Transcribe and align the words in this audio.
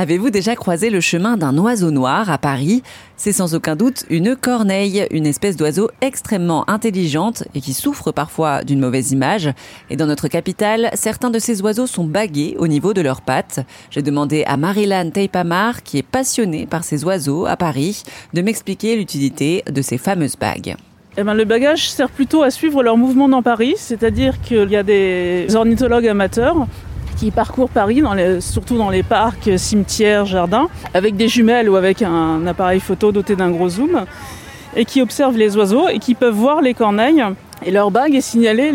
Avez-vous 0.00 0.30
déjà 0.30 0.54
croisé 0.54 0.90
le 0.90 1.00
chemin 1.00 1.36
d'un 1.36 1.58
oiseau 1.58 1.90
noir 1.90 2.30
à 2.30 2.38
Paris? 2.38 2.84
C'est 3.16 3.32
sans 3.32 3.56
aucun 3.56 3.74
doute 3.74 4.04
une 4.08 4.36
corneille, 4.36 5.08
une 5.10 5.26
espèce 5.26 5.56
d'oiseau 5.56 5.90
extrêmement 6.00 6.70
intelligente 6.70 7.42
et 7.56 7.60
qui 7.60 7.74
souffre 7.74 8.12
parfois 8.12 8.62
d'une 8.62 8.78
mauvaise 8.78 9.10
image. 9.10 9.50
Et 9.90 9.96
dans 9.96 10.06
notre 10.06 10.28
capitale, 10.28 10.90
certains 10.94 11.30
de 11.30 11.40
ces 11.40 11.62
oiseaux 11.62 11.88
sont 11.88 12.04
bagués 12.04 12.54
au 12.60 12.68
niveau 12.68 12.94
de 12.94 13.00
leurs 13.00 13.22
pattes. 13.22 13.66
J'ai 13.90 14.02
demandé 14.02 14.44
à 14.46 14.56
Marilyn 14.56 15.10
Teipamar, 15.10 15.82
qui 15.82 15.98
est 15.98 16.06
passionnée 16.06 16.64
par 16.64 16.84
ces 16.84 17.04
oiseaux 17.04 17.46
à 17.46 17.56
Paris, 17.56 18.04
de 18.34 18.40
m'expliquer 18.40 18.94
l'utilité 18.94 19.64
de 19.68 19.82
ces 19.82 19.98
fameuses 19.98 20.36
bagues. 20.36 20.76
Eh 21.16 21.24
ben, 21.24 21.34
le 21.34 21.44
bagage 21.44 21.90
sert 21.90 22.10
plutôt 22.10 22.44
à 22.44 22.50
suivre 22.52 22.84
leur 22.84 22.96
mouvement 22.96 23.28
dans 23.28 23.42
Paris, 23.42 23.74
c'est-à-dire 23.76 24.40
qu'il 24.42 24.70
y 24.70 24.76
a 24.76 24.84
des 24.84 25.56
ornithologues 25.56 26.06
amateurs 26.06 26.68
qui 27.18 27.30
parcourent 27.30 27.68
Paris, 27.68 28.02
surtout 28.40 28.78
dans 28.78 28.90
les 28.90 29.02
parcs, 29.02 29.50
cimetières, 29.56 30.24
jardins, 30.24 30.68
avec 30.94 31.16
des 31.16 31.28
jumelles 31.28 31.68
ou 31.68 31.76
avec 31.76 32.02
un 32.02 32.46
appareil 32.46 32.80
photo 32.80 33.10
doté 33.10 33.34
d'un 33.34 33.50
gros 33.50 33.68
zoom, 33.68 34.04
et 34.76 34.84
qui 34.84 35.02
observent 35.02 35.36
les 35.36 35.56
oiseaux 35.56 35.88
et 35.88 35.98
qui 35.98 36.14
peuvent 36.14 36.34
voir 36.34 36.62
les 36.62 36.74
corneilles. 36.74 37.24
Et 37.64 37.72
leur 37.72 37.90
bague 37.90 38.14
est 38.14 38.20
signalée 38.20 38.70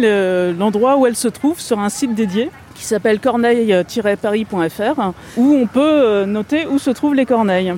l'endroit 0.58 0.98
où 0.98 1.08
elle 1.08 1.16
se 1.16 1.30
trouve 1.30 1.60
sur 1.60 1.80
un 1.80 1.90
site 1.90 2.16
dédié 2.16 2.50
qui 2.76 2.84
s'appelle 2.84 3.20
corneille-paris.fr, 3.20 5.12
où 5.38 5.54
on 5.54 5.68
peut 5.68 5.80
euh, 5.80 6.26
noter 6.26 6.66
où 6.66 6.80
se 6.80 6.90
trouvent 6.90 7.16
les 7.16 7.26
corneilles. 7.26 7.74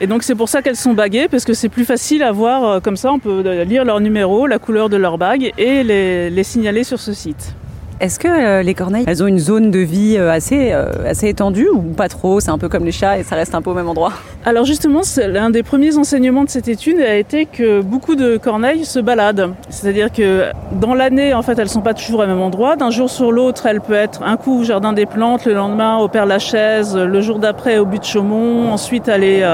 Et 0.00 0.06
donc 0.06 0.22
c'est 0.22 0.36
pour 0.36 0.48
ça 0.48 0.62
qu'elles 0.62 0.76
sont 0.76 0.94
baguées, 0.94 1.26
parce 1.28 1.44
que 1.44 1.54
c'est 1.54 1.68
plus 1.68 1.84
facile 1.84 2.22
à 2.22 2.32
voir 2.32 2.64
euh, 2.64 2.80
comme 2.80 2.96
ça, 2.96 3.12
on 3.12 3.18
peut 3.18 3.42
lire 3.64 3.84
leur 3.84 4.00
numéro, 4.00 4.46
la 4.46 4.58
couleur 4.58 4.88
de 4.88 4.96
leur 4.96 5.18
bague 5.18 5.52
et 5.58 5.82
les 5.82 6.44
signaler 6.44 6.84
sur 6.84 7.00
ce 7.00 7.12
site. 7.12 7.54
Est-ce 8.00 8.20
que 8.20 8.28
euh, 8.28 8.62
les 8.62 8.74
corneilles, 8.74 9.04
elles 9.08 9.24
ont 9.24 9.26
une 9.26 9.40
zone 9.40 9.72
de 9.72 9.80
vie 9.80 10.16
euh, 10.16 10.30
assez, 10.30 10.70
euh, 10.72 10.86
assez 11.04 11.28
étendue 11.28 11.68
ou 11.68 11.80
pas 11.80 12.08
trop? 12.08 12.38
C'est 12.38 12.50
un 12.50 12.58
peu 12.58 12.68
comme 12.68 12.84
les 12.84 12.92
chats 12.92 13.18
et 13.18 13.24
ça 13.24 13.34
reste 13.34 13.56
un 13.56 13.62
peu 13.62 13.70
au 13.70 13.74
même 13.74 13.88
endroit 13.88 14.12
Alors 14.44 14.64
justement, 14.64 15.00
l'un 15.26 15.50
des 15.50 15.64
premiers 15.64 15.96
enseignements 15.98 16.44
de 16.44 16.48
cette 16.48 16.68
étude 16.68 17.00
a 17.00 17.16
été 17.16 17.46
que 17.46 17.80
beaucoup 17.80 18.14
de 18.14 18.36
corneilles 18.36 18.84
se 18.84 19.00
baladent. 19.00 19.52
C'est-à-dire 19.68 20.12
que 20.12 20.44
dans 20.80 20.94
l'année, 20.94 21.34
en 21.34 21.42
fait, 21.42 21.58
elles 21.58 21.68
sont 21.68 21.80
pas 21.80 21.94
toujours 21.94 22.20
au 22.20 22.26
même 22.26 22.40
endroit. 22.40 22.76
D'un 22.76 22.90
jour 22.90 23.10
sur 23.10 23.32
l'autre, 23.32 23.66
elles 23.66 23.80
peuvent 23.80 23.96
être 23.96 24.22
un 24.22 24.36
coup 24.36 24.60
au 24.60 24.64
jardin 24.64 24.92
des 24.92 25.06
plantes, 25.06 25.44
le 25.44 25.54
lendemain 25.54 25.98
au 25.98 26.06
Père 26.06 26.26
Lachaise, 26.26 26.96
le 26.96 27.20
jour 27.20 27.40
d'après 27.40 27.78
au 27.78 27.84
but 27.84 27.98
de 27.98 28.04
Chaumont, 28.04 28.70
ensuite 28.70 29.08
aller 29.08 29.44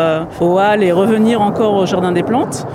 au 0.41 0.58
Hall 0.58 0.83
et 0.83 0.92
revenir 0.92 1.41
encore 1.41 1.75
au 1.75 1.86
jardin 1.86 2.12
des 2.12 2.23
plantes. 2.23 2.67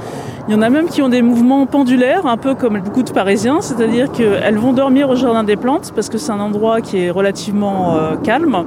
Il 0.49 0.53
y 0.53 0.55
en 0.55 0.63
a 0.63 0.71
même 0.71 0.87
qui 0.87 1.03
ont 1.03 1.09
des 1.09 1.21
mouvements 1.21 1.67
pendulaires, 1.67 2.25
un 2.25 2.35
peu 2.35 2.55
comme 2.55 2.79
beaucoup 2.79 3.03
de 3.03 3.11
Parisiens, 3.11 3.61
c'est-à-dire 3.61 4.11
qu'elles 4.11 4.57
vont 4.57 4.73
dormir 4.73 5.07
au 5.07 5.15
Jardin 5.15 5.43
des 5.43 5.55
Plantes 5.55 5.91
parce 5.93 6.09
que 6.09 6.17
c'est 6.17 6.31
un 6.31 6.39
endroit 6.39 6.81
qui 6.81 6.97
est 6.97 7.11
relativement 7.11 7.95
euh, 7.95 8.15
calme, 8.15 8.65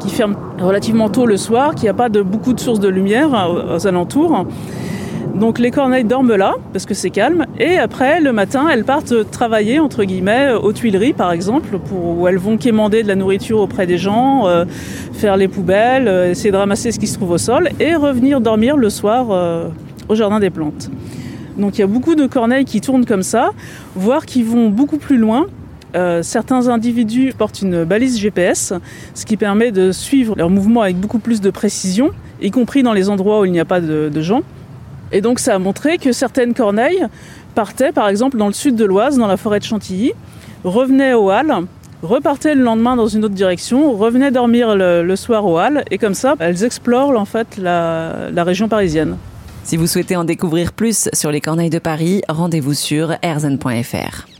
qui 0.00 0.10
ferme 0.10 0.34
relativement 0.58 1.08
tôt 1.08 1.26
le 1.26 1.36
soir, 1.36 1.76
qui 1.76 1.86
n'a 1.86 1.94
pas 1.94 2.08
de, 2.08 2.20
beaucoup 2.20 2.52
de 2.52 2.58
sources 2.58 2.80
de 2.80 2.88
lumière 2.88 3.32
euh, 3.32 3.76
aux, 3.76 3.86
alentours. 3.86 4.44
Donc 5.36 5.60
les 5.60 5.70
corneilles 5.70 6.02
dorment 6.02 6.34
là 6.34 6.54
parce 6.72 6.84
que 6.84 6.94
c'est 6.94 7.10
calme 7.10 7.46
et 7.60 7.78
après 7.78 8.20
le 8.20 8.32
matin 8.32 8.66
elles 8.68 8.84
partent 8.84 9.30
travailler 9.30 9.78
entre 9.78 10.02
guillemets 10.02 10.50
aux 10.60 10.72
Tuileries 10.72 11.12
par 11.12 11.30
exemple 11.30 11.78
où 11.92 12.26
elles 12.26 12.38
vont 12.38 12.56
quémander 12.56 13.04
de 13.04 13.08
la 13.08 13.14
nourriture 13.14 13.60
auprès 13.60 13.86
des 13.86 13.98
gens, 13.98 14.48
euh, 14.48 14.64
faire 15.12 15.36
les 15.36 15.46
poubelles, 15.46 16.08
essayer 16.32 16.50
de 16.50 16.56
ramasser 16.56 16.90
ce 16.90 16.98
qui 16.98 17.06
se 17.06 17.14
trouve 17.16 17.30
au 17.30 17.38
sol 17.38 17.68
et 17.78 17.94
revenir 17.94 18.40
dormir 18.40 18.76
le 18.76 18.90
soir 18.90 19.28
au 20.10 20.14
jardin 20.16 20.40
des 20.40 20.50
plantes. 20.50 20.90
Donc 21.56 21.78
il 21.78 21.80
y 21.80 21.84
a 21.84 21.86
beaucoup 21.86 22.14
de 22.14 22.26
corneilles 22.26 22.64
qui 22.64 22.80
tournent 22.80 23.06
comme 23.06 23.22
ça, 23.22 23.50
voire 23.94 24.26
qui 24.26 24.42
vont 24.42 24.68
beaucoup 24.68 24.98
plus 24.98 25.16
loin. 25.16 25.46
Euh, 25.94 26.22
certains 26.22 26.68
individus 26.68 27.32
portent 27.36 27.62
une 27.62 27.84
balise 27.84 28.18
GPS, 28.18 28.72
ce 29.14 29.24
qui 29.24 29.36
permet 29.36 29.72
de 29.72 29.92
suivre 29.92 30.34
leurs 30.36 30.50
mouvements 30.50 30.82
avec 30.82 30.96
beaucoup 30.96 31.18
plus 31.18 31.40
de 31.40 31.50
précision, 31.50 32.10
y 32.40 32.50
compris 32.50 32.82
dans 32.82 32.92
les 32.92 33.08
endroits 33.08 33.40
où 33.40 33.44
il 33.44 33.52
n'y 33.52 33.60
a 33.60 33.64
pas 33.64 33.80
de, 33.80 34.20
gens. 34.20 34.42
Et 35.12 35.20
donc 35.20 35.38
ça 35.38 35.54
a 35.54 35.58
montré 35.58 35.98
que 35.98 36.12
certaines 36.12 36.54
corneilles 36.54 37.06
partaient 37.54 37.92
par 37.92 38.08
exemple 38.08 38.36
dans 38.36 38.46
le 38.46 38.52
sud 38.52 38.76
de 38.76 38.84
l'Oise, 38.84 39.18
dans 39.18 39.26
la 39.26 39.36
forêt 39.36 39.58
de 39.58 39.64
Chantilly, 39.64 40.12
revenaient 40.62 41.14
au 41.14 41.30
Halles, 41.30 41.66
repartaient 42.02 42.54
le 42.54 42.62
lendemain 42.62 42.96
dans 42.96 43.08
une 43.08 43.24
autre 43.24 43.34
direction, 43.34 43.92
revenaient 43.92 44.30
dormir 44.30 44.76
le, 44.76 45.16
soir 45.16 45.44
au 45.44 45.58
Halles, 45.58 45.84
et 45.90 45.98
comme 45.98 46.14
ça, 46.14 46.36
elles 46.38 46.62
explorent 46.64 47.18
en 47.18 47.24
fait 47.24 47.58
la 47.58 48.44
région 48.44 48.68
parisienne. 48.68 49.16
Si 49.64 49.76
vous 49.76 49.86
souhaitez 49.86 50.16
en 50.16 50.24
découvrir 50.24 50.72
plus 50.72 51.08
sur 51.12 51.30
les 51.30 51.40
corneilles 51.40 51.70
de 51.70 51.78
Paris, 51.78 52.22
rendez-vous 52.28 52.74
sur 52.74 53.14
erzen.fr. 53.22 54.39